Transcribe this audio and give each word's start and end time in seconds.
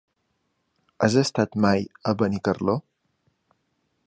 Has 1.07 1.17
estat 1.23 1.59
mai 1.67 1.87
a 2.13 2.17
Benicarló? 2.23 2.79